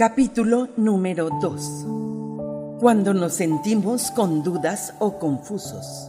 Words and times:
Capítulo 0.00 0.70
número 0.78 1.28
2. 1.42 2.80
Cuando 2.80 3.12
nos 3.12 3.34
sentimos 3.34 4.10
con 4.10 4.42
dudas 4.42 4.94
o 4.98 5.18
confusos. 5.18 6.08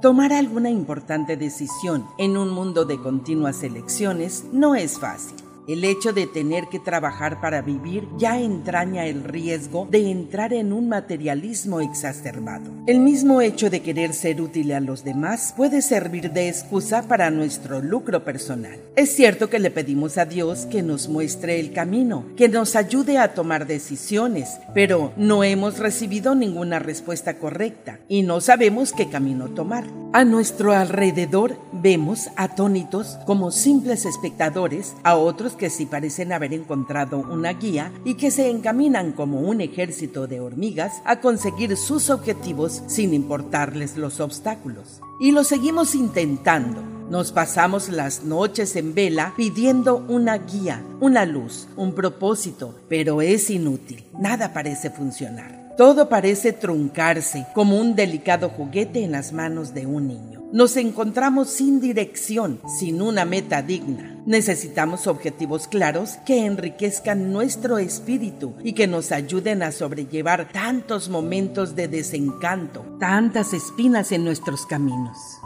Tomar 0.00 0.32
alguna 0.32 0.70
importante 0.70 1.36
decisión 1.36 2.06
en 2.16 2.38
un 2.38 2.48
mundo 2.48 2.86
de 2.86 2.98
continuas 2.98 3.62
elecciones 3.64 4.46
no 4.50 4.74
es 4.74 4.98
fácil. 4.98 5.36
El 5.68 5.84
hecho 5.84 6.12
de 6.12 6.26
tener 6.26 6.64
que 6.68 6.78
trabajar 6.78 7.40
para 7.40 7.62
vivir 7.62 8.08
ya 8.18 8.40
entraña 8.40 9.06
el 9.06 9.24
riesgo 9.24 9.86
de 9.90 10.10
entrar 10.10 10.52
en 10.52 10.72
un 10.72 10.88
materialismo 10.88 11.80
exacerbado. 11.80 12.70
El 12.86 13.00
mismo 13.00 13.40
hecho 13.40 13.70
de 13.70 13.80
querer 13.80 14.14
ser 14.14 14.40
útil 14.40 14.72
a 14.72 14.80
los 14.80 15.04
demás 15.04 15.54
puede 15.56 15.82
servir 15.82 16.32
de 16.32 16.48
excusa 16.48 17.06
para 17.06 17.30
nuestro 17.30 17.80
lucro 17.80 18.24
personal. 18.24 18.80
Es 18.96 19.14
cierto 19.14 19.48
que 19.48 19.58
le 19.58 19.70
pedimos 19.70 20.18
a 20.18 20.24
Dios 20.24 20.66
que 20.66 20.82
nos 20.82 21.08
muestre 21.08 21.60
el 21.60 21.72
camino, 21.72 22.24
que 22.36 22.48
nos 22.48 22.74
ayude 22.76 23.18
a 23.18 23.34
tomar 23.34 23.66
decisiones, 23.66 24.58
pero 24.74 25.12
no 25.16 25.44
hemos 25.44 25.78
recibido 25.78 26.34
ninguna 26.34 26.78
respuesta 26.78 27.38
correcta 27.38 28.00
y 28.08 28.22
no 28.22 28.40
sabemos 28.40 28.92
qué 28.92 29.08
camino 29.08 29.48
tomar. 29.48 29.84
A 30.12 30.24
nuestro 30.24 30.72
alrededor 30.72 31.56
vemos 31.70 32.30
atónitos 32.34 33.16
como 33.26 33.52
simples 33.52 34.04
espectadores 34.04 34.96
a 35.04 35.14
otros 35.14 35.52
que 35.52 35.70
sí 35.70 35.86
parecen 35.86 36.32
haber 36.32 36.52
encontrado 36.52 37.18
una 37.18 37.52
guía 37.52 37.92
y 38.04 38.14
que 38.14 38.32
se 38.32 38.50
encaminan 38.50 39.12
como 39.12 39.40
un 39.40 39.60
ejército 39.60 40.26
de 40.26 40.40
hormigas 40.40 41.00
a 41.04 41.20
conseguir 41.20 41.76
sus 41.76 42.10
objetivos 42.10 42.82
sin 42.88 43.14
importarles 43.14 43.96
los 43.96 44.18
obstáculos. 44.18 45.00
Y 45.20 45.30
lo 45.30 45.44
seguimos 45.44 45.94
intentando. 45.94 46.99
Nos 47.10 47.32
pasamos 47.32 47.88
las 47.88 48.22
noches 48.22 48.76
en 48.76 48.94
vela 48.94 49.34
pidiendo 49.36 49.96
una 49.96 50.38
guía, 50.38 50.80
una 51.00 51.24
luz, 51.24 51.66
un 51.76 51.92
propósito, 51.92 52.78
pero 52.88 53.20
es 53.20 53.50
inútil. 53.50 54.04
Nada 54.16 54.52
parece 54.52 54.90
funcionar. 54.90 55.74
Todo 55.76 56.08
parece 56.08 56.52
truncarse 56.52 57.46
como 57.52 57.80
un 57.80 57.96
delicado 57.96 58.48
juguete 58.48 59.02
en 59.02 59.10
las 59.10 59.32
manos 59.32 59.74
de 59.74 59.86
un 59.86 60.06
niño. 60.06 60.40
Nos 60.52 60.76
encontramos 60.76 61.48
sin 61.48 61.80
dirección, 61.80 62.60
sin 62.78 63.02
una 63.02 63.24
meta 63.24 63.60
digna. 63.62 64.22
Necesitamos 64.24 65.08
objetivos 65.08 65.66
claros 65.66 66.18
que 66.24 66.46
enriquezcan 66.46 67.32
nuestro 67.32 67.78
espíritu 67.78 68.54
y 68.62 68.74
que 68.74 68.86
nos 68.86 69.10
ayuden 69.10 69.64
a 69.64 69.72
sobrellevar 69.72 70.48
tantos 70.52 71.08
momentos 71.08 71.74
de 71.74 71.88
desencanto, 71.88 72.84
tantas 73.00 73.52
espinas 73.52 74.12
en 74.12 74.22
nuestros 74.22 74.64
caminos. 74.64 75.39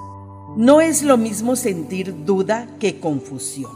No 0.56 0.80
es 0.80 1.02
lo 1.02 1.16
mismo 1.16 1.56
sentir 1.56 2.24
duda 2.24 2.68
que 2.78 3.00
confusión. 3.00 3.72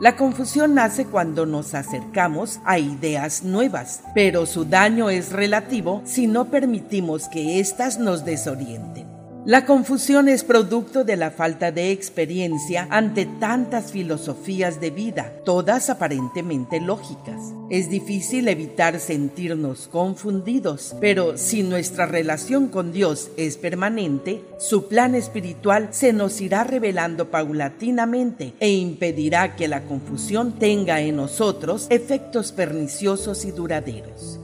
La 0.00 0.16
confusión 0.16 0.74
nace 0.74 1.04
cuando 1.04 1.44
nos 1.44 1.74
acercamos 1.74 2.60
a 2.64 2.78
ideas 2.78 3.42
nuevas, 3.42 4.02
pero 4.14 4.46
su 4.46 4.64
daño 4.64 5.10
es 5.10 5.32
relativo 5.32 6.00
si 6.06 6.26
no 6.26 6.46
permitimos 6.46 7.28
que 7.28 7.60
éstas 7.60 7.98
nos 7.98 8.24
desorienten. 8.24 9.17
La 9.48 9.64
confusión 9.64 10.28
es 10.28 10.44
producto 10.44 11.04
de 11.04 11.16
la 11.16 11.30
falta 11.30 11.72
de 11.72 11.90
experiencia 11.90 12.86
ante 12.90 13.24
tantas 13.24 13.92
filosofías 13.92 14.78
de 14.78 14.90
vida, 14.90 15.32
todas 15.42 15.88
aparentemente 15.88 16.82
lógicas. 16.82 17.54
Es 17.70 17.88
difícil 17.88 18.48
evitar 18.48 19.00
sentirnos 19.00 19.88
confundidos, 19.88 20.94
pero 21.00 21.38
si 21.38 21.62
nuestra 21.62 22.04
relación 22.04 22.68
con 22.68 22.92
Dios 22.92 23.30
es 23.38 23.56
permanente, 23.56 24.42
su 24.58 24.86
plan 24.86 25.14
espiritual 25.14 25.88
se 25.92 26.12
nos 26.12 26.42
irá 26.42 26.64
revelando 26.64 27.30
paulatinamente 27.30 28.52
e 28.60 28.68
impedirá 28.68 29.56
que 29.56 29.66
la 29.66 29.80
confusión 29.84 30.58
tenga 30.58 31.00
en 31.00 31.16
nosotros 31.16 31.86
efectos 31.88 32.52
perniciosos 32.52 33.46
y 33.46 33.52
duraderos. 33.52 34.40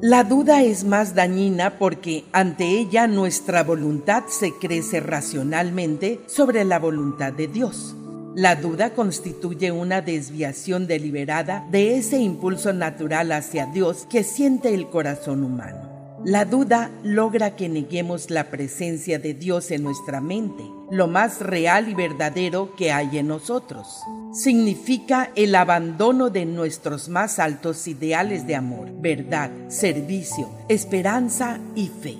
La 0.00 0.22
duda 0.22 0.62
es 0.62 0.84
más 0.84 1.16
dañina 1.16 1.76
porque 1.76 2.24
ante 2.30 2.66
ella 2.66 3.08
nuestra 3.08 3.64
voluntad 3.64 4.26
se 4.28 4.54
crece 4.54 5.00
racionalmente 5.00 6.20
sobre 6.28 6.64
la 6.64 6.78
voluntad 6.78 7.32
de 7.32 7.48
Dios. 7.48 7.96
La 8.36 8.54
duda 8.54 8.94
constituye 8.94 9.72
una 9.72 10.00
desviación 10.00 10.86
deliberada 10.86 11.66
de 11.72 11.96
ese 11.96 12.18
impulso 12.18 12.72
natural 12.72 13.32
hacia 13.32 13.66
Dios 13.66 14.06
que 14.08 14.22
siente 14.22 14.72
el 14.72 14.88
corazón 14.88 15.42
humano. 15.42 15.88
La 16.24 16.44
duda 16.44 16.92
logra 17.02 17.56
que 17.56 17.68
neguemos 17.68 18.30
la 18.30 18.50
presencia 18.50 19.18
de 19.18 19.34
Dios 19.34 19.72
en 19.72 19.82
nuestra 19.82 20.20
mente, 20.20 20.62
lo 20.92 21.08
más 21.08 21.40
real 21.40 21.88
y 21.88 21.94
verdadero 21.94 22.76
que 22.76 22.92
hay 22.92 23.18
en 23.18 23.26
nosotros. 23.26 24.02
Significa 24.32 25.30
el 25.36 25.54
abandono 25.54 26.28
de 26.28 26.44
nuestros 26.44 27.08
más 27.08 27.38
altos 27.38 27.88
ideales 27.88 28.46
de 28.46 28.56
amor, 28.56 28.90
verdad, 29.00 29.50
servicio, 29.68 30.50
esperanza 30.68 31.58
y 31.74 31.88
fe. 31.88 32.18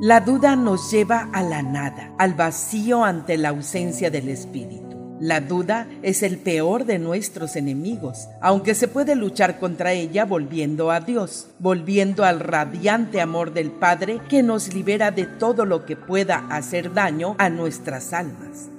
La 0.00 0.20
duda 0.20 0.56
nos 0.56 0.90
lleva 0.90 1.28
a 1.32 1.42
la 1.42 1.62
nada, 1.62 2.14
al 2.18 2.32
vacío 2.34 3.04
ante 3.04 3.36
la 3.36 3.50
ausencia 3.50 4.10
del 4.10 4.30
Espíritu. 4.30 4.84
La 5.20 5.40
duda 5.40 5.86
es 6.02 6.22
el 6.22 6.38
peor 6.38 6.86
de 6.86 6.98
nuestros 6.98 7.56
enemigos, 7.56 8.26
aunque 8.40 8.74
se 8.74 8.88
puede 8.88 9.14
luchar 9.14 9.58
contra 9.60 9.92
ella 9.92 10.24
volviendo 10.24 10.90
a 10.90 11.00
Dios, 11.00 11.48
volviendo 11.58 12.24
al 12.24 12.40
radiante 12.40 13.20
amor 13.20 13.52
del 13.52 13.70
Padre 13.70 14.20
que 14.28 14.42
nos 14.42 14.74
libera 14.74 15.10
de 15.10 15.26
todo 15.26 15.66
lo 15.66 15.84
que 15.84 15.94
pueda 15.94 16.46
hacer 16.50 16.92
daño 16.94 17.36
a 17.38 17.48
nuestras 17.50 18.12
almas. 18.12 18.70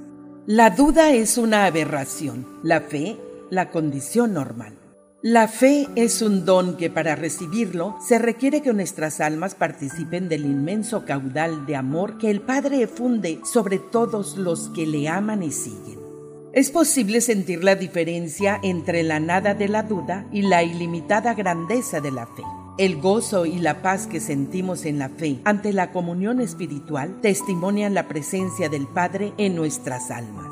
La 0.48 0.70
duda 0.70 1.12
es 1.12 1.40
una 1.40 1.66
aberración, 1.66 2.46
la 2.62 2.82
fe 2.82 3.18
la 3.50 3.72
condición 3.72 4.34
normal. 4.34 4.78
La 5.24 5.48
fe 5.48 5.88
es 5.96 6.22
un 6.22 6.46
don 6.46 6.78
que 6.78 6.92
para 6.92 7.16
recibirlo 7.16 7.96
se 8.00 8.20
requiere 8.20 8.62
que 8.62 8.72
nuestras 8.72 9.22
almas 9.22 9.56
participen 9.56 10.30
del 10.30 10.46
inmenso 10.46 11.04
caudal 11.04 11.66
de 11.66 11.76
amor 11.76 12.20
que 12.20 12.30
el 12.30 12.42
Padre 12.42 12.86
funde 12.86 13.40
sobre 13.44 13.80
todos 13.80 14.38
los 14.38 14.70
que 14.70 14.86
le 14.86 15.10
aman 15.10 15.42
y 15.42 15.52
siguen. 15.52 16.00
Es 16.54 16.70
posible 16.70 17.22
sentir 17.22 17.64
la 17.64 17.74
diferencia 17.74 18.60
entre 18.62 19.02
la 19.02 19.20
nada 19.20 19.56
de 19.56 19.68
la 19.68 19.82
duda 19.82 20.28
y 20.32 20.44
la 20.44 20.62
ilimitada 20.62 21.34
grandeza 21.34 22.02
de 22.02 22.12
la 22.12 22.28
fe. 22.28 22.44
El 22.78 23.00
gozo 23.00 23.46
y 23.46 23.58
la 23.60 23.82
paz 23.82 24.06
que 24.06 24.20
sentimos 24.20 24.84
en 24.84 25.00
la 25.00 25.08
fe 25.08 25.40
ante 25.46 25.72
la 25.72 25.94
comunión 25.94 26.42
espiritual 26.42 27.22
testimonian 27.22 27.94
la 27.94 28.10
presencia 28.10 28.68
del 28.68 28.86
Padre 28.86 29.34
en 29.38 29.56
nuestras 29.56 30.12
almas. 30.12 30.52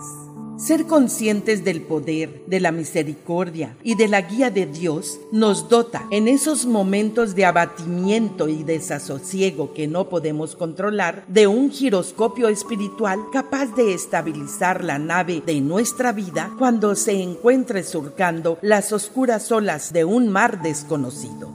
Ser 0.58 0.86
conscientes 0.86 1.66
del 1.66 1.82
poder, 1.82 2.46
de 2.48 2.62
la 2.62 2.72
misericordia 2.72 3.76
y 3.84 3.96
de 3.96 4.08
la 4.08 4.22
guía 4.22 4.52
de 4.52 4.68
Dios 4.68 5.20
nos 5.34 5.68
dota 5.68 6.06
en 6.12 6.30
esos 6.30 6.66
momentos 6.66 7.36
de 7.36 7.44
abatimiento 7.44 8.48
y 8.48 8.64
desasosiego 8.64 9.74
que 9.74 9.90
no 9.90 10.08
podemos 10.08 10.56
controlar 10.56 11.26
de 11.28 11.48
un 11.48 11.72
giroscopio 11.72 12.48
espiritual 12.48 13.20
capaz 13.34 13.76
de 13.76 13.94
estabilizar 13.94 14.82
la 14.82 14.98
nave 14.98 15.44
de 15.46 15.60
nuestra 15.60 16.14
vida 16.14 16.54
cuando 16.58 16.96
se 16.96 17.22
encuentre 17.22 17.84
surcando 17.84 18.58
las 18.62 18.94
oscuras 18.94 19.52
olas 19.52 19.92
de 19.92 20.06
un 20.06 20.30
mar 20.30 20.62
desconocido. 20.62 21.53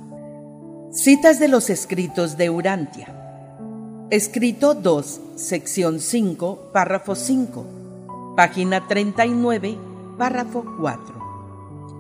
Citas 1.01 1.39
de 1.39 1.47
los 1.47 1.71
escritos 1.71 2.37
de 2.37 2.51
Urantia. 2.51 3.15
Escrito 4.11 4.75
2, 4.75 5.21
sección 5.37 6.01
5, 6.01 6.71
párrafo 6.73 7.15
5 7.15 7.65
página 8.35 8.85
39, 8.89 9.79
párrafo 10.19 10.65
4. 10.81 11.18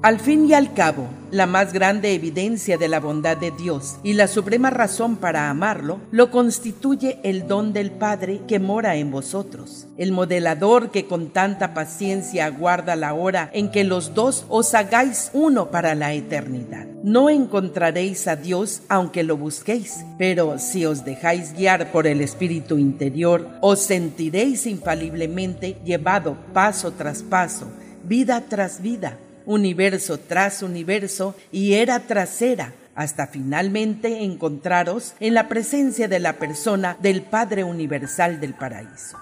Al 0.00 0.20
fin 0.20 0.48
y 0.48 0.54
al 0.54 0.74
cabo, 0.74 1.08
la 1.32 1.46
más 1.46 1.72
grande 1.72 2.14
evidencia 2.14 2.78
de 2.78 2.86
la 2.86 3.00
bondad 3.00 3.36
de 3.36 3.50
Dios 3.50 3.98
y 4.04 4.12
la 4.12 4.28
suprema 4.28 4.70
razón 4.70 5.16
para 5.16 5.50
amarlo 5.50 5.98
lo 6.12 6.30
constituye 6.30 7.18
el 7.24 7.48
don 7.48 7.72
del 7.72 7.90
Padre 7.90 8.42
que 8.46 8.60
mora 8.60 8.94
en 8.94 9.10
vosotros, 9.10 9.88
el 9.98 10.12
modelador 10.12 10.92
que 10.92 11.06
con 11.06 11.30
tanta 11.30 11.74
paciencia 11.74 12.46
aguarda 12.46 12.94
la 12.94 13.12
hora 13.12 13.50
en 13.52 13.72
que 13.72 13.82
los 13.82 14.14
dos 14.14 14.46
os 14.48 14.72
hagáis 14.72 15.30
uno 15.32 15.72
para 15.72 15.96
la 15.96 16.12
eternidad. 16.12 16.86
No 17.02 17.28
encontraréis 17.28 18.28
a 18.28 18.36
Dios 18.36 18.82
aunque 18.88 19.24
lo 19.24 19.36
busquéis, 19.36 20.04
pero 20.16 20.60
si 20.60 20.86
os 20.86 21.04
dejáis 21.04 21.54
guiar 21.54 21.90
por 21.90 22.06
el 22.06 22.20
Espíritu 22.20 22.78
interior, 22.78 23.48
os 23.62 23.80
sentiréis 23.80 24.64
infaliblemente 24.66 25.76
llevado 25.84 26.36
paso 26.52 26.92
tras 26.92 27.24
paso, 27.24 27.66
vida 28.04 28.44
tras 28.48 28.80
vida, 28.80 29.18
universo 29.48 30.18
tras 30.18 30.62
universo 30.62 31.34
y 31.50 31.74
era 31.74 31.98
tras 32.06 32.40
era, 32.40 32.72
hasta 32.94 33.26
finalmente 33.26 34.22
encontraros 34.22 35.14
en 35.18 35.34
la 35.34 35.48
presencia 35.48 36.06
de 36.06 36.20
la 36.20 36.34
persona 36.34 36.96
del 37.02 37.22
Padre 37.22 37.64
Universal 37.64 38.38
del 38.38 38.54
Paraíso. 38.54 39.18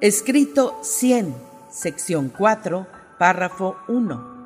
Escrito 0.00 0.80
100, 0.82 1.32
sección 1.70 2.32
4, 2.36 2.88
párrafo 3.18 3.76
1 3.86 4.36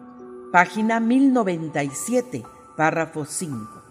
página 0.51 0.99
1097, 0.99 2.43
párrafo 2.77 3.25
5. 3.25 3.83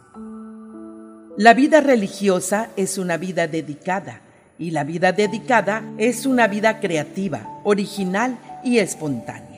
La 1.37 1.53
vida 1.53 1.79
religiosa 1.79 2.69
es 2.75 2.97
una 2.97 3.15
vida 3.15 3.47
dedicada 3.47 4.21
y 4.57 4.71
la 4.71 4.83
vida 4.83 5.13
dedicada 5.13 5.83
es 5.97 6.25
una 6.25 6.47
vida 6.47 6.81
creativa, 6.81 7.47
original 7.63 8.37
y 8.63 8.79
espontánea. 8.79 9.48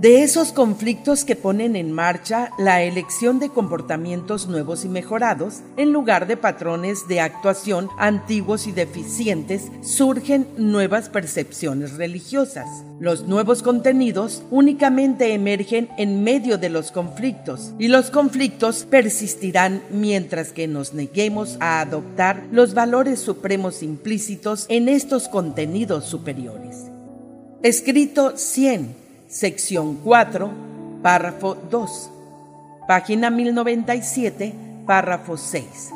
De 0.00 0.22
esos 0.22 0.52
conflictos 0.52 1.24
que 1.24 1.34
ponen 1.34 1.74
en 1.74 1.90
marcha 1.90 2.52
la 2.56 2.84
elección 2.84 3.40
de 3.40 3.48
comportamientos 3.48 4.46
nuevos 4.46 4.84
y 4.84 4.88
mejorados, 4.88 5.62
en 5.76 5.92
lugar 5.92 6.28
de 6.28 6.36
patrones 6.36 7.08
de 7.08 7.20
actuación 7.20 7.88
antiguos 7.98 8.68
y 8.68 8.72
deficientes, 8.72 9.72
surgen 9.82 10.46
nuevas 10.56 11.08
percepciones 11.08 11.94
religiosas. 11.96 12.68
Los 13.00 13.26
nuevos 13.26 13.64
contenidos 13.64 14.44
únicamente 14.52 15.34
emergen 15.34 15.88
en 15.98 16.22
medio 16.22 16.58
de 16.58 16.68
los 16.68 16.92
conflictos 16.92 17.72
y 17.80 17.88
los 17.88 18.10
conflictos 18.10 18.86
persistirán 18.88 19.82
mientras 19.90 20.52
que 20.52 20.68
nos 20.68 20.94
neguemos 20.94 21.56
a 21.58 21.80
adoptar 21.80 22.46
los 22.52 22.72
valores 22.72 23.18
supremos 23.18 23.82
implícitos 23.82 24.66
en 24.68 24.88
estos 24.88 25.28
contenidos 25.28 26.04
superiores. 26.04 26.84
Escrito 27.64 28.36
100 28.36 29.07
sección 29.28 29.96
4, 30.02 30.50
párrafo 31.02 31.54
2, 31.70 32.10
página 32.88 33.28
1097, 33.28 34.54
párrafo 34.86 35.36
6. 35.36 35.90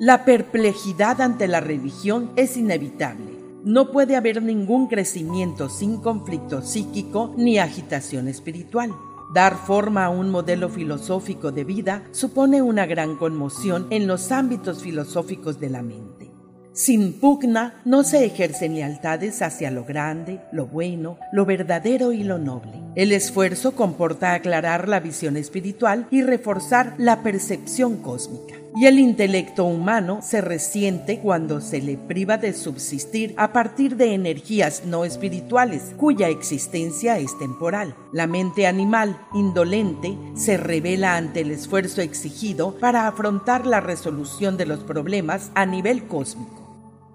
La 0.00 0.24
perplejidad 0.24 1.20
ante 1.20 1.46
la 1.46 1.60
religión 1.60 2.32
es 2.34 2.56
inevitable. 2.56 3.38
No 3.62 3.92
puede 3.92 4.16
haber 4.16 4.42
ningún 4.42 4.88
crecimiento 4.88 5.68
sin 5.68 5.98
conflicto 5.98 6.60
psíquico 6.60 7.32
ni 7.36 7.58
agitación 7.58 8.26
espiritual. 8.26 8.90
Dar 9.32 9.56
forma 9.56 10.04
a 10.04 10.10
un 10.10 10.30
modelo 10.30 10.68
filosófico 10.68 11.52
de 11.52 11.62
vida 11.62 12.02
supone 12.10 12.62
una 12.62 12.84
gran 12.84 13.16
conmoción 13.16 13.86
en 13.90 14.08
los 14.08 14.32
ámbitos 14.32 14.82
filosóficos 14.82 15.60
de 15.60 15.70
la 15.70 15.82
mente. 15.82 16.33
Sin 16.74 17.12
pugna 17.20 17.80
no 17.84 18.02
se 18.02 18.24
ejercen 18.24 18.74
lealtades 18.74 19.42
hacia 19.42 19.70
lo 19.70 19.84
grande, 19.84 20.40
lo 20.50 20.66
bueno, 20.66 21.18
lo 21.30 21.46
verdadero 21.46 22.10
y 22.10 22.24
lo 22.24 22.38
noble. 22.38 22.72
El 22.96 23.12
esfuerzo 23.12 23.76
comporta 23.76 24.34
aclarar 24.34 24.88
la 24.88 24.98
visión 24.98 25.36
espiritual 25.36 26.08
y 26.10 26.22
reforzar 26.22 26.94
la 26.98 27.22
percepción 27.22 27.98
cósmica. 27.98 28.56
Y 28.74 28.86
el 28.86 28.98
intelecto 28.98 29.64
humano 29.64 30.18
se 30.20 30.40
resiente 30.40 31.20
cuando 31.20 31.60
se 31.60 31.80
le 31.80 31.96
priva 31.96 32.38
de 32.38 32.52
subsistir 32.52 33.34
a 33.36 33.52
partir 33.52 33.94
de 33.94 34.12
energías 34.12 34.82
no 34.84 35.04
espirituales, 35.04 35.94
cuya 35.96 36.28
existencia 36.28 37.20
es 37.20 37.38
temporal. 37.38 37.94
La 38.12 38.26
mente 38.26 38.66
animal, 38.66 39.16
indolente, 39.32 40.18
se 40.34 40.56
revela 40.56 41.16
ante 41.16 41.42
el 41.42 41.52
esfuerzo 41.52 42.00
exigido 42.00 42.76
para 42.80 43.06
afrontar 43.06 43.64
la 43.64 43.80
resolución 43.80 44.56
de 44.56 44.66
los 44.66 44.80
problemas 44.80 45.52
a 45.54 45.66
nivel 45.66 46.08
cósmico. 46.08 46.63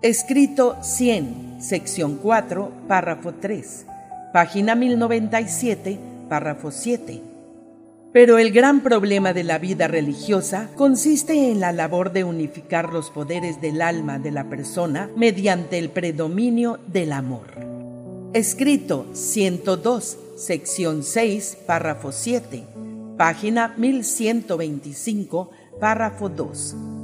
Escrito 0.01 0.77
100, 0.81 1.57
sección 1.59 2.19
4, 2.23 2.71
párrafo 2.87 3.33
3, 3.33 3.85
página 4.31 4.73
1097, 4.73 5.99
párrafo 6.29 6.71
7. 6.71 7.21
Pero 8.13 8.37
el 8.37 8.53
gran 8.53 8.79
problema 8.79 9.33
de 9.33 9.43
la 9.43 9.57
vida 9.57 9.89
religiosa 9.89 10.69
consiste 10.75 11.51
en 11.51 11.59
la 11.59 11.73
labor 11.73 12.13
de 12.13 12.23
unificar 12.23 12.93
los 12.93 13.09
poderes 13.09 13.59
del 13.59 13.81
alma 13.81 14.19
de 14.19 14.31
la 14.31 14.45
persona 14.45 15.09
mediante 15.17 15.77
el 15.77 15.89
predominio 15.89 16.79
del 16.87 17.11
amor. 17.11 17.47
Escrito 18.31 19.05
102, 19.11 20.17
sección 20.37 21.03
6, 21.03 21.57
párrafo 21.65 22.13
7, 22.13 22.63
página 23.17 23.73
1125, 23.75 25.51
párrafo 25.77 26.29
2. 26.29 26.98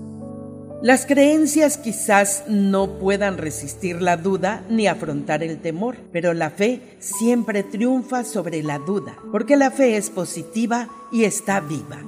Las 0.86 1.08
creencias 1.08 1.80
quizás 1.80 2.44
no 2.48 3.00
puedan 3.00 3.40
resistir 3.40 4.04
la 4.04 4.18
duda 4.18 4.64
ni 4.70 4.86
afrontar 4.86 5.42
el 5.42 5.60
temor, 5.60 5.98
pero 6.12 6.36
la 6.36 6.52
fe 6.52 6.80
siempre 7.00 7.64
triunfa 7.64 8.24
sobre 8.24 8.62
la 8.62 8.78
duda, 8.78 9.18
porque 9.32 9.56
la 9.56 9.72
fe 9.72 9.98
es 9.98 10.12
positiva 10.12 10.88
y 11.12 11.24
está 11.24 11.60
viva. 11.60 12.04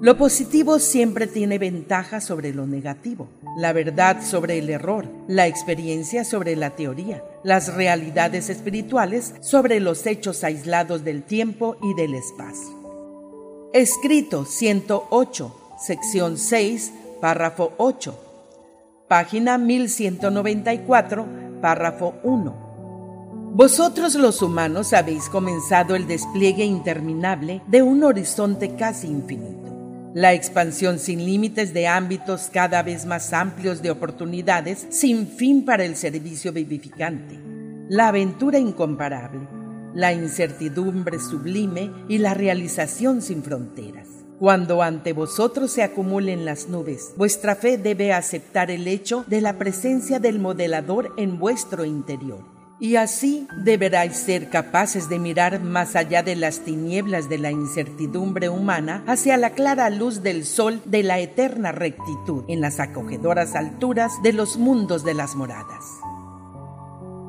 Lo 0.00 0.16
positivo 0.16 0.78
siempre 0.78 1.26
tiene 1.26 1.58
ventaja 1.58 2.20
sobre 2.20 2.54
lo 2.54 2.68
negativo, 2.68 3.26
la 3.56 3.72
verdad 3.72 4.22
sobre 4.22 4.58
el 4.58 4.70
error, 4.70 5.08
la 5.26 5.48
experiencia 5.48 6.22
sobre 6.22 6.54
la 6.54 6.76
teoría, 6.76 7.24
las 7.42 7.74
realidades 7.74 8.48
espirituales 8.48 9.34
sobre 9.40 9.80
los 9.80 10.06
hechos 10.06 10.44
aislados 10.44 11.02
del 11.02 11.24
tiempo 11.24 11.78
y 11.82 11.94
del 11.94 12.14
espacio. 12.14 12.78
Escrito 13.72 14.44
108, 14.44 15.56
sección 15.84 16.38
6, 16.38 16.92
párrafo 17.20 17.72
8, 17.76 19.06
página 19.08 19.58
1194, 19.58 21.26
párrafo 21.60 22.14
1. 22.22 23.52
Vosotros 23.52 24.14
los 24.14 24.42
humanos 24.42 24.92
habéis 24.92 25.28
comenzado 25.28 25.96
el 25.96 26.06
despliegue 26.06 26.64
interminable 26.64 27.60
de 27.66 27.82
un 27.82 28.04
horizonte 28.04 28.74
casi 28.76 29.08
infinito, 29.08 30.10
la 30.14 30.32
expansión 30.32 30.98
sin 30.98 31.24
límites 31.24 31.74
de 31.74 31.88
ámbitos 31.88 32.48
cada 32.52 32.82
vez 32.82 33.04
más 33.06 33.32
amplios 33.32 33.82
de 33.82 33.90
oportunidades 33.90 34.86
sin 34.90 35.26
fin 35.26 35.64
para 35.64 35.84
el 35.84 35.96
servicio 35.96 36.52
vivificante, 36.52 37.38
la 37.88 38.08
aventura 38.08 38.58
incomparable, 38.58 39.46
la 39.94 40.12
incertidumbre 40.12 41.18
sublime 41.18 41.90
y 42.08 42.18
la 42.18 42.34
realización 42.34 43.20
sin 43.20 43.42
fronteras. 43.42 44.19
Cuando 44.40 44.80
ante 44.80 45.12
vosotros 45.12 45.70
se 45.70 45.82
acumulen 45.82 46.46
las 46.46 46.66
nubes, 46.66 47.12
vuestra 47.18 47.56
fe 47.56 47.76
debe 47.76 48.14
aceptar 48.14 48.70
el 48.70 48.88
hecho 48.88 49.22
de 49.26 49.42
la 49.42 49.58
presencia 49.58 50.18
del 50.18 50.38
modelador 50.38 51.12
en 51.18 51.38
vuestro 51.38 51.84
interior. 51.84 52.42
Y 52.80 52.96
así 52.96 53.46
deberáis 53.62 54.16
ser 54.16 54.48
capaces 54.48 55.10
de 55.10 55.18
mirar 55.18 55.60
más 55.60 55.94
allá 55.94 56.22
de 56.22 56.36
las 56.36 56.60
tinieblas 56.60 57.28
de 57.28 57.36
la 57.36 57.50
incertidumbre 57.50 58.48
humana 58.48 59.04
hacia 59.06 59.36
la 59.36 59.50
clara 59.50 59.90
luz 59.90 60.22
del 60.22 60.46
sol 60.46 60.80
de 60.86 61.02
la 61.02 61.18
eterna 61.18 61.70
rectitud 61.70 62.44
en 62.48 62.62
las 62.62 62.80
acogedoras 62.80 63.54
alturas 63.54 64.10
de 64.22 64.32
los 64.32 64.56
mundos 64.56 65.04
de 65.04 65.12
las 65.12 65.36
moradas. 65.36 65.84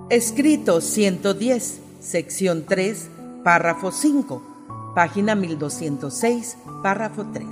Escrito 0.10 0.80
110, 0.80 1.82
sección 2.00 2.64
3, 2.66 3.10
párrafo 3.44 3.92
5 3.92 4.51
página 4.94 5.36
1206, 5.36 6.58
párrafo 6.84 7.26
3. 7.32 7.46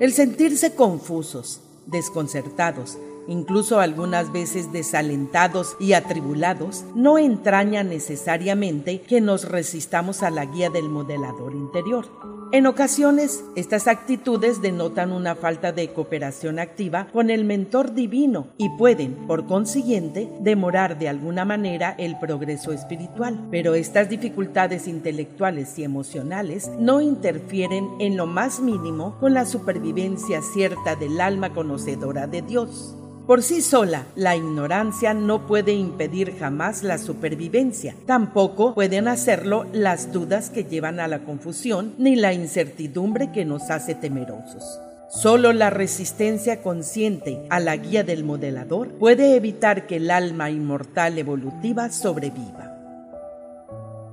El 0.00 0.12
sentirse 0.12 0.74
confusos, 0.74 1.60
desconcertados, 1.86 2.98
incluso 3.28 3.80
algunas 3.80 4.32
veces 4.32 4.72
desalentados 4.72 5.76
y 5.78 5.92
atribulados, 5.92 6.84
no 6.94 7.18
entraña 7.18 7.84
necesariamente 7.84 9.02
que 9.02 9.20
nos 9.20 9.48
resistamos 9.48 10.22
a 10.22 10.30
la 10.30 10.46
guía 10.46 10.70
del 10.70 10.88
modelador 10.88 11.54
interior. 11.54 12.06
En 12.52 12.66
ocasiones, 12.66 13.44
estas 13.54 13.86
actitudes 13.86 14.60
denotan 14.60 15.12
una 15.12 15.36
falta 15.36 15.70
de 15.70 15.92
cooperación 15.92 16.58
activa 16.58 17.06
con 17.12 17.30
el 17.30 17.44
mentor 17.44 17.94
divino 17.94 18.48
y 18.58 18.68
pueden, 18.70 19.14
por 19.28 19.46
consiguiente, 19.46 20.28
demorar 20.40 20.98
de 20.98 21.08
alguna 21.08 21.44
manera 21.44 21.94
el 21.96 22.18
progreso 22.18 22.72
espiritual. 22.72 23.38
Pero 23.52 23.76
estas 23.76 24.08
dificultades 24.08 24.88
intelectuales 24.88 25.78
y 25.78 25.84
emocionales 25.84 26.68
no 26.76 27.00
interfieren 27.00 27.88
en 28.00 28.16
lo 28.16 28.26
más 28.26 28.58
mínimo 28.58 29.16
con 29.20 29.32
la 29.32 29.46
supervivencia 29.46 30.42
cierta 30.42 30.96
del 30.96 31.20
alma 31.20 31.52
conocedora 31.52 32.26
de 32.26 32.42
Dios. 32.42 32.96
Por 33.26 33.42
sí 33.42 33.62
sola, 33.62 34.06
la 34.16 34.34
ignorancia 34.34 35.14
no 35.14 35.46
puede 35.46 35.72
impedir 35.72 36.36
jamás 36.38 36.82
la 36.82 36.98
supervivencia. 36.98 37.94
Tampoco 38.06 38.74
pueden 38.74 39.06
hacerlo 39.06 39.66
las 39.72 40.12
dudas 40.12 40.50
que 40.50 40.64
llevan 40.64 40.98
a 40.98 41.06
la 41.06 41.20
confusión 41.20 41.94
ni 41.98 42.16
la 42.16 42.32
incertidumbre 42.32 43.30
que 43.30 43.44
nos 43.44 43.70
hace 43.70 43.94
temerosos. 43.94 44.80
Solo 45.10 45.52
la 45.52 45.70
resistencia 45.70 46.62
consciente 46.62 47.44
a 47.50 47.60
la 47.60 47.76
guía 47.76 48.04
del 48.04 48.24
modelador 48.24 48.92
puede 48.92 49.36
evitar 49.36 49.86
que 49.86 49.96
el 49.96 50.10
alma 50.10 50.50
inmortal 50.50 51.18
evolutiva 51.18 51.90
sobreviva. 51.90 52.70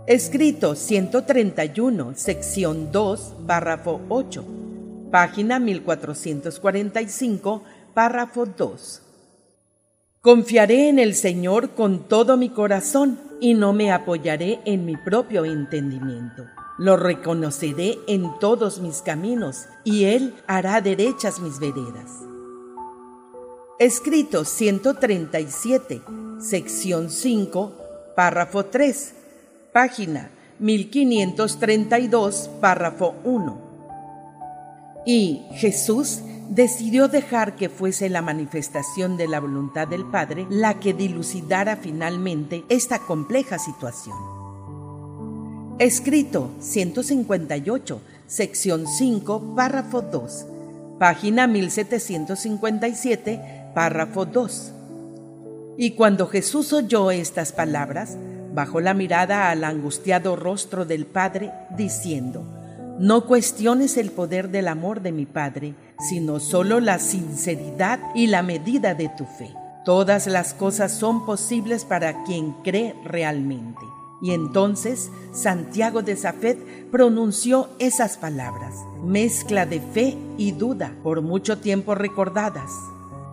Escrito 0.08 0.74
131, 0.74 2.14
sección 2.16 2.92
2, 2.92 3.34
párrafo 3.46 4.02
8, 4.10 4.44
página 5.12 5.60
1445, 5.60 7.62
párrafo 7.98 8.46
2. 8.46 9.02
Confiaré 10.22 10.88
en 10.90 11.00
el 11.00 11.16
Señor 11.16 11.72
con 11.72 12.08
todo 12.08 12.38
mi 12.38 12.50
corazón 12.50 13.20
y 13.40 13.56
no 13.56 13.74
me 13.74 13.92
apoyaré 13.92 14.60
en 14.66 14.86
mi 14.86 14.96
propio 14.96 15.46
entendimiento. 15.46 16.46
Lo 16.78 16.96
reconoceré 16.96 17.98
en 18.08 18.38
todos 18.40 18.82
mis 18.82 19.02
caminos 19.02 19.66
y 19.84 20.04
Él 20.04 20.36
hará 20.46 20.80
derechas 20.80 21.40
mis 21.40 21.60
veredas. 21.60 22.12
Escrito 23.80 24.46
137, 24.46 26.04
sección 26.40 27.10
5, 27.10 28.14
párrafo 28.16 28.66
3, 28.66 29.16
página 29.74 30.30
1532, 30.60 32.52
párrafo 32.62 33.16
1. 33.24 33.62
Y 35.08 35.48
Jesús 35.54 36.22
decidió 36.50 37.08
dejar 37.08 37.56
que 37.56 37.70
fuese 37.70 38.10
la 38.10 38.22
manifestación 38.22 39.18
de 39.18 39.28
la 39.28 39.40
voluntad 39.40 39.88
del 39.88 40.06
Padre 40.06 40.46
la 40.50 40.80
que 40.80 40.94
dilucidara 40.94 41.76
finalmente 41.76 42.64
esta 42.70 43.00
compleja 43.00 43.60
situación. 43.60 44.16
Escrito 45.80 46.52
158, 46.60 48.02
sección 48.26 48.88
5, 48.88 49.56
párrafo 49.56 50.02
2, 50.02 50.46
página 50.98 51.48
1757, 51.48 53.72
párrafo 53.76 54.26
2. 54.26 54.72
Y 55.78 55.92
cuando 55.92 56.26
Jesús 56.28 56.74
oyó 56.74 57.12
estas 57.12 57.52
palabras, 57.52 58.18
bajó 58.56 58.82
la 58.82 58.96
mirada 58.96 59.52
al 59.52 59.64
angustiado 59.64 60.36
rostro 60.36 60.86
del 60.86 61.06
Padre, 61.06 61.52
diciendo, 61.78 62.57
No 63.00 63.28
cuestiones 63.28 63.96
el 63.98 64.10
poder 64.10 64.50
del 64.50 64.68
amor 64.68 65.02
de 65.02 65.12
mi 65.12 65.28
Padre, 65.28 65.76
sino 66.10 66.40
solo 66.40 66.80
la 66.80 66.98
sinceridad 66.98 68.00
y 68.16 68.26
la 68.26 68.42
medida 68.42 68.96
de 68.96 69.08
tu 69.10 69.26
fe. 69.26 69.54
Todas 69.86 70.26
las 70.26 70.56
cosas 70.56 70.94
son 70.94 71.24
posibles 71.24 71.86
para 71.86 72.24
quien 72.24 72.54
cree 72.64 72.96
realmente. 73.06 73.82
Y 74.20 74.32
entonces 74.32 75.12
Santiago 75.32 76.02
de 76.02 76.16
Safed 76.16 76.58
pronunció 76.92 77.70
esas 77.78 78.18
palabras, 78.18 78.74
mezcla 79.04 79.68
de 79.68 79.80
fe 79.80 80.18
y 80.40 80.54
duda, 80.54 80.92
por 81.04 81.22
mucho 81.22 81.60
tiempo 81.60 81.94
recordadas. 81.94 82.72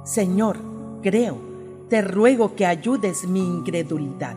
Señor, 0.04 0.58
creo, 1.02 1.38
te 1.88 2.02
ruego 2.02 2.54
que 2.54 2.66
ayudes 2.66 3.24
mi 3.24 3.40
incredulidad. 3.40 4.36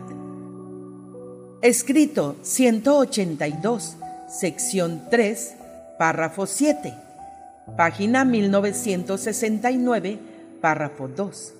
Escrito 1.60 2.36
182, 2.40 3.97
sección 4.28 5.02
3, 5.10 5.56
párrafo 5.98 6.46
7, 6.46 6.94
página 7.76 8.24
1969, 8.24 10.18
párrafo 10.60 11.08
2. 11.08 11.54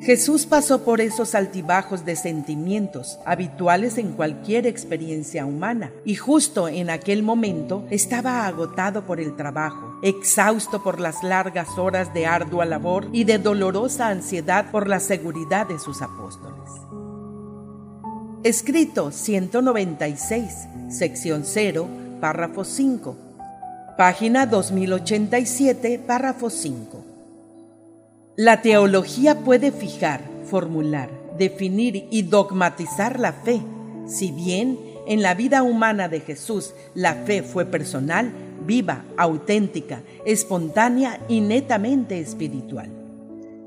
Jesús 0.00 0.44
pasó 0.44 0.84
por 0.84 1.00
esos 1.00 1.34
altibajos 1.34 2.04
de 2.04 2.16
sentimientos 2.16 3.18
habituales 3.24 3.96
en 3.96 4.12
cualquier 4.12 4.66
experiencia 4.66 5.46
humana 5.46 5.90
y 6.04 6.16
justo 6.16 6.68
en 6.68 6.90
aquel 6.90 7.22
momento 7.22 7.86
estaba 7.90 8.46
agotado 8.46 9.06
por 9.06 9.20
el 9.20 9.34
trabajo, 9.36 9.98
exhausto 10.02 10.82
por 10.82 11.00
las 11.00 11.24
largas 11.24 11.78
horas 11.78 12.12
de 12.12 12.26
ardua 12.26 12.66
labor 12.66 13.08
y 13.12 13.24
de 13.24 13.38
dolorosa 13.38 14.08
ansiedad 14.08 14.70
por 14.70 14.86
la 14.86 15.00
seguridad 15.00 15.66
de 15.66 15.78
sus 15.78 16.02
apóstoles. 16.02 16.85
Escrito 18.46 19.10
196, 19.10 20.68
sección 20.88 21.42
0, 21.44 21.88
párrafo 22.20 22.62
5, 22.62 23.16
página 23.98 24.46
2087, 24.46 25.98
párrafo 26.06 26.48
5. 26.48 27.04
La 28.36 28.62
teología 28.62 29.40
puede 29.40 29.72
fijar, 29.72 30.20
formular, 30.48 31.10
definir 31.36 32.06
y 32.12 32.22
dogmatizar 32.22 33.18
la 33.18 33.32
fe. 33.32 33.60
Si 34.06 34.30
bien 34.30 34.78
en 35.08 35.22
la 35.22 35.34
vida 35.34 35.64
humana 35.64 36.08
de 36.08 36.20
Jesús 36.20 36.72
la 36.94 37.14
fe 37.14 37.42
fue 37.42 37.64
personal, 37.64 38.30
viva, 38.64 39.04
auténtica, 39.16 40.02
espontánea 40.24 41.18
y 41.28 41.40
netamente 41.40 42.20
espiritual. 42.20 42.95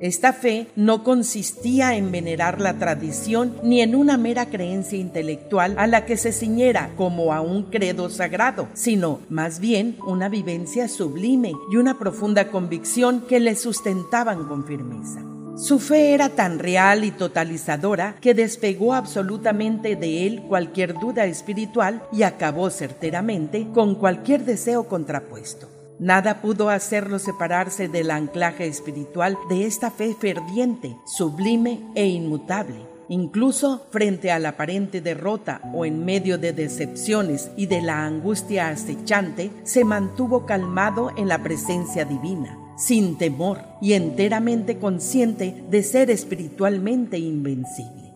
Esta 0.02 0.32
fe 0.32 0.68
no 0.78 1.04
consistía 1.04 1.96
en 1.96 2.12
venerar 2.12 2.62
la 2.62 2.76
tradición 2.78 3.56
ni 3.64 3.82
en 3.82 3.96
una 3.96 4.18
mera 4.18 4.46
creencia 4.46 4.98
intelectual 4.98 5.76
a 5.78 5.88
la 5.88 6.06
que 6.06 6.16
se 6.16 6.32
ciñera 6.32 6.92
como 6.96 7.34
a 7.34 7.42
un 7.42 7.64
credo 7.64 8.10
sagrado, 8.10 8.70
sino 8.74 9.20
más 9.30 9.60
bien 9.60 9.98
una 10.08 10.30
vivencia 10.30 10.88
sublime 10.88 11.52
y 11.70 11.76
una 11.76 12.00
profunda 12.00 12.50
convicción 12.50 13.26
que 13.28 13.42
le 13.42 13.56
sustentaban 13.56 14.48
con 14.48 14.66
firmeza. 14.66 15.22
Su 15.58 15.80
fe 15.80 16.14
era 16.14 16.30
tan 16.30 16.60
real 16.60 17.04
y 17.04 17.12
totalizadora 17.12 18.16
que 18.22 18.34
despegó 18.34 18.94
absolutamente 18.94 19.98
de 19.98 20.26
él 20.26 20.44
cualquier 20.48 20.94
duda 20.94 21.26
espiritual 21.26 22.02
y 22.14 22.24
acabó 22.24 22.70
certeramente 22.70 23.68
con 23.74 23.96
cualquier 23.96 24.46
deseo 24.46 24.88
contrapuesto. 24.88 25.79
Nada 26.00 26.42
pudo 26.42 26.70
hacerlo 26.70 27.20
separarse 27.20 27.90
del 27.90 28.10
anclaje 28.10 28.66
espiritual 28.68 29.38
de 29.50 29.66
esta 29.66 29.92
fe 29.92 30.16
ferviente, 30.18 30.96
sublime 31.06 31.82
e 31.94 32.08
inmutable. 32.08 32.88
Incluso 33.10 33.86
frente 33.92 34.32
a 34.32 34.40
la 34.40 34.50
aparente 34.50 35.02
derrota 35.02 35.62
o 35.74 35.84
en 35.84 36.06
medio 36.06 36.38
de 36.38 36.54
decepciones 36.54 37.52
y 37.58 37.66
de 37.66 37.82
la 37.82 38.06
angustia 38.06 38.70
acechante, 38.70 39.52
se 39.64 39.84
mantuvo 39.84 40.46
calmado 40.46 41.12
en 41.18 41.28
la 41.28 41.44
presencia 41.44 42.06
divina, 42.06 42.58
sin 42.78 43.18
temor 43.18 43.60
y 43.82 43.92
enteramente 43.94 44.78
consciente 44.78 45.66
de 45.70 45.84
ser 45.84 46.12
espiritualmente 46.12 47.18
invencible. 47.18 48.09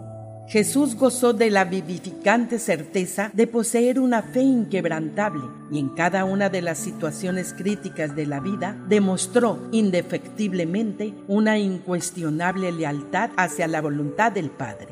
Jesús 0.53 0.93
gozó 0.93 1.33
de 1.33 1.50
la 1.50 1.65
vivificante 1.65 2.60
certeza 2.60 3.31
de 3.33 3.48
poseer 3.48 4.00
una 4.00 4.22
fe 4.22 4.41
inquebrantable 4.41 5.41
y 5.72 5.79
en 5.79 5.89
cada 5.89 6.25
una 6.25 6.50
de 6.50 6.62
las 6.62 6.77
situaciones 6.77 7.55
críticas 7.57 8.15
de 8.15 8.27
la 8.27 8.39
vida 8.39 8.77
demostró 8.88 9.67
indefectiblemente 9.72 11.15
una 11.27 11.57
incuestionable 11.57 12.72
lealtad 12.72 13.31
hacia 13.36 13.67
la 13.67 13.81
voluntad 13.81 14.31
del 14.31 14.51
Padre. 14.51 14.89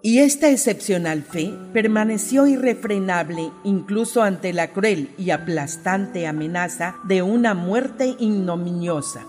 Y 0.00 0.20
esta 0.20 0.48
excepcional 0.48 1.24
fe 1.24 1.52
permaneció 1.74 2.46
irrefrenable 2.46 3.52
incluso 3.64 4.22
ante 4.22 4.54
la 4.54 4.72
cruel 4.72 5.10
y 5.18 5.28
aplastante 5.28 6.26
amenaza 6.26 6.96
de 7.04 7.20
una 7.20 7.52
muerte 7.52 8.16
ignominiosa. 8.18 9.26